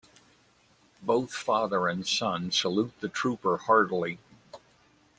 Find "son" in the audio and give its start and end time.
2.07-2.49